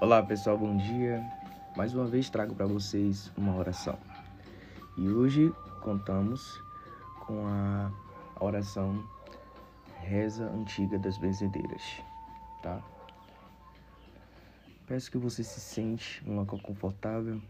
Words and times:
Olá 0.00 0.20
pessoal, 0.20 0.58
bom 0.58 0.76
dia. 0.76 1.24
Mais 1.76 1.94
uma 1.94 2.04
vez 2.04 2.28
trago 2.28 2.52
para 2.52 2.66
vocês 2.66 3.30
uma 3.36 3.56
oração. 3.56 3.96
E 4.98 5.08
hoje 5.08 5.54
contamos 5.82 6.60
com 7.20 7.46
a 7.46 7.92
oração 8.40 9.08
Reza 10.00 10.50
Antiga 10.50 10.98
das 10.98 11.16
Benzedeiras, 11.16 12.02
tá? 12.60 12.82
Peço 14.86 15.10
que 15.12 15.16
você 15.16 15.44
se 15.44 15.60
sente 15.60 16.22
num 16.26 16.36
local 16.36 16.58
confortável 16.58 17.40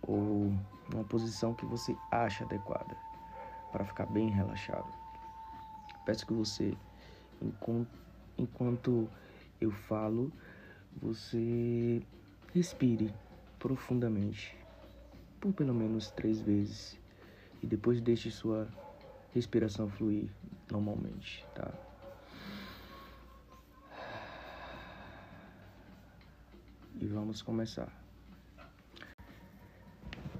ou 0.00 0.52
numa 0.90 1.04
posição 1.04 1.52
que 1.52 1.66
você 1.66 1.94
acha 2.10 2.44
adequada 2.44 2.96
para 3.70 3.84
ficar 3.84 4.06
bem 4.06 4.30
relaxado. 4.30 4.90
Peço 6.06 6.26
que 6.26 6.32
você, 6.32 6.74
enquanto 8.38 9.08
eu 9.60 9.70
falo, 9.70 10.32
você 10.96 12.02
respire 12.54 13.12
profundamente 13.58 14.56
por 15.40 15.52
pelo 15.52 15.74
menos 15.74 16.10
três 16.10 16.40
vezes 16.40 16.98
e 17.62 17.66
depois 17.66 18.00
deixe 18.00 18.30
sua 18.30 18.68
respiração 19.32 19.88
fluir 19.88 20.28
normalmente, 20.70 21.44
tá? 21.54 21.72
E 27.00 27.06
vamos 27.06 27.40
começar. 27.40 27.90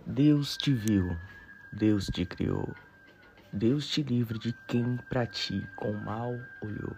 Deus 0.07 0.57
te 0.57 0.75
viu, 0.75 1.17
Deus 1.73 2.07
te 2.07 2.27
criou. 2.27 2.69
Deus 3.53 3.89
te 3.89 4.03
livre 4.03 4.39
de 4.39 4.53
quem 4.69 4.97
para 5.09 5.27
ti 5.27 5.67
com 5.77 5.93
mal 5.93 6.33
olhou. 6.63 6.97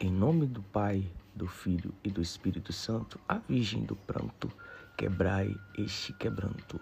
Em 0.00 0.10
nome 0.10 0.46
do 0.46 0.62
Pai, 0.62 1.10
do 1.34 1.46
Filho 1.46 1.94
e 2.04 2.10
do 2.10 2.20
Espírito 2.20 2.72
Santo, 2.72 3.18
a 3.28 3.38
Virgem 3.38 3.84
do 3.84 3.96
pranto, 3.96 4.50
quebrai 4.96 5.54
este 5.78 6.12
quebranto. 6.12 6.80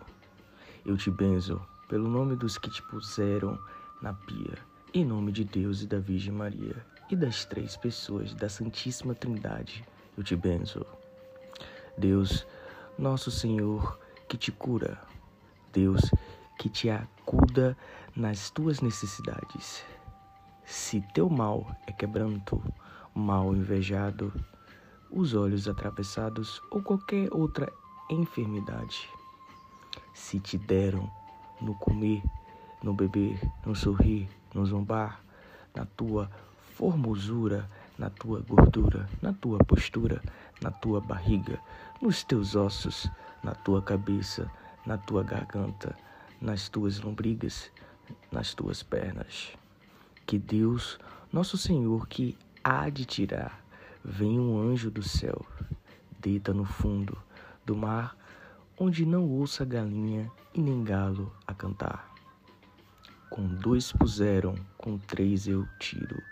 Eu 0.84 0.96
te 0.96 1.10
benzo 1.10 1.60
pelo 1.88 2.08
nome 2.08 2.36
dos 2.36 2.58
que 2.58 2.70
te 2.70 2.82
puseram 2.82 3.58
na 4.02 4.12
pia, 4.12 4.58
em 4.94 5.04
nome 5.04 5.32
de 5.32 5.44
Deus 5.44 5.82
e 5.82 5.86
da 5.86 5.98
Virgem 5.98 6.32
Maria 6.32 6.84
e 7.10 7.16
das 7.16 7.44
três 7.44 7.76
pessoas 7.76 8.32
da 8.34 8.48
Santíssima 8.48 9.14
Trindade, 9.14 9.84
eu 10.16 10.22
te 10.22 10.36
benzo. 10.36 10.86
Deus, 11.98 12.46
nosso 12.96 13.30
Senhor, 13.30 13.98
que 14.28 14.36
te 14.36 14.52
cura. 14.52 14.98
Deus, 15.72 16.00
que 16.58 16.68
te 16.68 16.88
acuda 16.88 17.76
nas 18.14 18.50
tuas 18.50 18.80
necessidades. 18.80 19.84
Se 20.64 21.00
teu 21.14 21.28
mal 21.28 21.74
é 21.86 21.92
quebranto, 21.92 22.62
mal 23.14 23.54
invejado, 23.54 24.32
os 25.10 25.34
olhos 25.34 25.68
atravessados 25.68 26.62
ou 26.70 26.82
qualquer 26.82 27.28
outra 27.32 27.72
enfermidade. 28.08 29.08
Se 30.14 30.38
te 30.38 30.56
deram 30.56 31.10
no 31.60 31.74
comer, 31.74 32.22
no 32.82 32.94
beber, 32.94 33.40
no 33.64 33.74
sorrir, 33.74 34.28
no 34.54 34.64
zombar, 34.64 35.20
na 35.74 35.84
tua 35.84 36.30
formosura, 36.76 37.68
na 37.98 38.08
tua 38.08 38.40
gordura, 38.40 39.08
na 39.20 39.32
tua 39.32 39.58
postura, 39.58 40.22
na 40.62 40.70
tua 40.70 41.00
barriga, 41.00 41.60
nos 42.00 42.24
teus 42.24 42.56
ossos, 42.56 43.10
na 43.42 43.54
tua 43.54 43.82
cabeça, 43.82 44.50
na 44.86 44.96
tua 44.96 45.22
garganta, 45.22 45.94
nas 46.40 46.68
tuas 46.68 47.00
lombrigas, 47.00 47.70
nas 48.32 48.54
tuas 48.54 48.82
pernas. 48.82 49.52
Que 50.26 50.38
Deus, 50.38 50.98
nosso 51.32 51.58
Senhor, 51.58 52.06
que 52.08 52.36
há 52.62 52.88
de 52.88 53.04
tirar. 53.04 53.64
Vem 54.04 54.38
um 54.38 54.58
anjo 54.58 54.90
do 54.90 55.02
céu, 55.02 55.44
deita 56.18 56.54
no 56.54 56.64
fundo 56.64 57.16
do 57.64 57.76
mar, 57.76 58.16
onde 58.78 59.04
não 59.04 59.28
ouça 59.28 59.64
galinha 59.64 60.30
e 60.54 60.60
nem 60.60 60.82
galo 60.82 61.34
a 61.46 61.54
cantar. 61.54 62.10
Com 63.28 63.46
dois 63.46 63.92
puseram, 63.92 64.54
com 64.76 64.98
três 64.98 65.46
eu 65.46 65.66
tiro, 65.78 66.22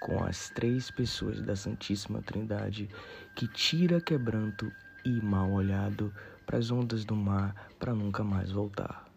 com 0.00 0.22
as 0.22 0.50
três 0.50 0.90
pessoas 0.90 1.40
da 1.40 1.54
Santíssima 1.54 2.20
Trindade, 2.20 2.88
que 3.34 3.46
tira 3.46 4.00
quebranto 4.00 4.70
e 5.04 5.20
mal 5.22 5.50
olhado 5.50 6.12
para 6.44 6.58
as 6.58 6.70
ondas 6.70 7.04
do 7.04 7.16
mar, 7.16 7.70
para 7.78 7.94
nunca 7.94 8.22
mais 8.22 8.50
voltar. 8.50 9.08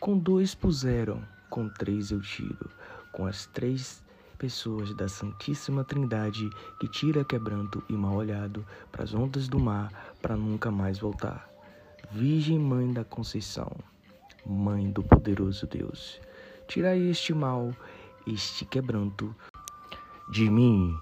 Com 0.00 0.16
dois 0.16 0.54
puseram, 0.54 1.22
com 1.50 1.68
três 1.68 2.10
eu 2.10 2.20
tiro, 2.20 2.70
com 3.12 3.26
as 3.26 3.46
três 3.46 4.02
pessoas 4.42 4.92
da 4.92 5.06
Santíssima 5.06 5.84
Trindade 5.84 6.50
que 6.80 6.88
tira 6.88 7.24
quebranto 7.24 7.80
e 7.88 7.92
mal 7.92 8.16
olhado 8.16 8.66
para 8.90 9.04
as 9.04 9.14
ondas 9.14 9.46
do 9.46 9.56
mar 9.56 10.12
para 10.20 10.36
nunca 10.36 10.68
mais 10.68 10.98
voltar. 10.98 11.48
Virgem 12.10 12.58
Mãe 12.58 12.92
da 12.92 13.04
Conceição, 13.04 13.70
Mãe 14.44 14.90
do 14.90 15.00
poderoso 15.00 15.64
Deus, 15.68 16.20
tirai 16.66 16.98
este 17.02 17.32
mal, 17.32 17.72
este 18.26 18.64
quebranto 18.64 19.32
de 20.32 20.50
mim. 20.50 20.92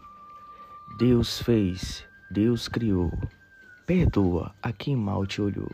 Deus 0.98 1.40
fez, 1.40 2.04
Deus 2.30 2.68
criou, 2.68 3.10
perdoa 3.86 4.54
a 4.62 4.70
quem 4.70 4.94
mal 4.94 5.26
te 5.26 5.40
olhou. 5.40 5.70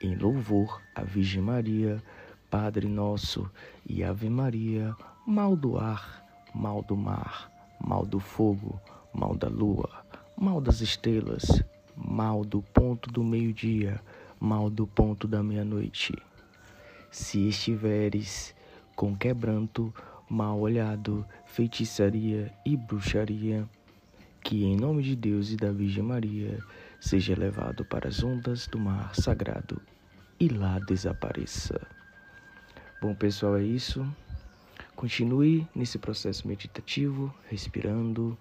Em 0.00 0.16
louvor 0.16 0.80
à 0.94 1.02
Virgem 1.02 1.42
Maria, 1.42 2.02
Padre 2.50 2.88
nosso 2.88 3.50
e 3.86 4.02
Ave 4.02 4.30
Maria, 4.30 4.96
mal 5.26 5.54
do 5.54 5.76
ar 5.78 6.25
mal 6.56 6.82
do 6.82 6.96
mar, 6.96 7.52
mal 7.78 8.06
do 8.06 8.18
fogo, 8.18 8.80
mal 9.12 9.36
da 9.36 9.46
lua, 9.46 9.90
mal 10.34 10.58
das 10.58 10.80
estrelas, 10.80 11.62
mal 11.94 12.46
do 12.46 12.62
ponto 12.62 13.10
do 13.10 13.22
meio-dia, 13.22 14.00
mal 14.40 14.70
do 14.70 14.86
ponto 14.86 15.28
da 15.28 15.42
meia-noite. 15.42 16.14
Se 17.10 17.46
estiveres 17.46 18.54
com 18.94 19.14
quebranto, 19.14 19.92
mal 20.30 20.58
olhado, 20.58 21.26
feitiçaria 21.44 22.50
e 22.64 22.74
bruxaria, 22.74 23.68
que 24.42 24.64
em 24.64 24.76
nome 24.76 25.02
de 25.02 25.14
Deus 25.14 25.50
e 25.50 25.56
da 25.56 25.70
Virgem 25.70 26.02
Maria 26.02 26.58
seja 26.98 27.38
levado 27.38 27.84
para 27.84 28.08
as 28.08 28.22
ondas 28.22 28.66
do 28.66 28.78
mar 28.78 29.14
sagrado 29.14 29.80
e 30.40 30.48
lá 30.48 30.78
desapareça. 30.78 31.86
Bom, 33.00 33.14
pessoal, 33.14 33.58
é 33.58 33.62
isso. 33.62 34.06
Continue 34.96 35.68
nesse 35.74 35.98
processo 35.98 36.48
meditativo, 36.48 37.32
respirando, 37.50 38.36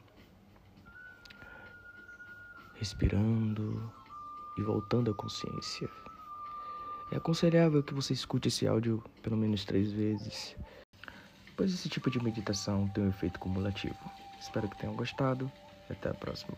respirando 2.76 3.92
e 4.58 4.62
voltando 4.62 5.12
à 5.12 5.14
consciência. 5.14 5.90
É 7.12 7.18
aconselhável 7.18 7.84
que 7.84 7.94
você 7.94 8.14
escute 8.14 8.48
esse 8.48 8.66
áudio 8.66 9.04
pelo 9.22 9.36
menos 9.36 9.66
três 9.66 9.92
vezes, 9.92 10.56
pois 11.58 11.74
esse 11.74 11.90
tipo 11.90 12.10
de 12.10 12.24
meditação 12.24 12.88
tem 12.90 13.04
um 13.04 13.10
efeito 13.10 13.38
cumulativo. 13.38 14.00
Espero 14.40 14.70
que 14.70 14.78
tenham 14.78 14.96
gostado 14.96 15.52
e 15.90 15.94
até 15.94 16.10
a 16.10 16.14
próxima. 16.14 16.56